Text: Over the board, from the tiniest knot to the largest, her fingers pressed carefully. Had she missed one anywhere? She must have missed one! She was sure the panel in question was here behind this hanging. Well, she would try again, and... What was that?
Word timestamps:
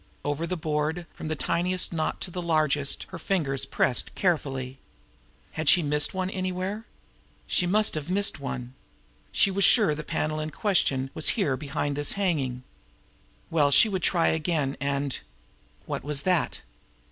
Over 0.25 0.47
the 0.47 0.57
board, 0.57 1.05
from 1.13 1.27
the 1.27 1.35
tiniest 1.35 1.93
knot 1.93 2.21
to 2.21 2.31
the 2.31 2.41
largest, 2.41 3.03
her 3.09 3.19
fingers 3.19 3.67
pressed 3.67 4.15
carefully. 4.15 4.79
Had 5.51 5.69
she 5.69 5.83
missed 5.83 6.11
one 6.11 6.31
anywhere? 6.31 6.87
She 7.45 7.67
must 7.67 7.93
have 7.93 8.09
missed 8.09 8.39
one! 8.39 8.73
She 9.31 9.51
was 9.51 9.63
sure 9.63 9.93
the 9.93 10.03
panel 10.03 10.39
in 10.39 10.49
question 10.49 11.11
was 11.13 11.29
here 11.37 11.55
behind 11.55 11.95
this 11.95 12.13
hanging. 12.13 12.63
Well, 13.51 13.69
she 13.69 13.89
would 13.89 14.01
try 14.01 14.29
again, 14.29 14.75
and... 14.81 15.19
What 15.85 16.03
was 16.03 16.23
that? 16.23 16.61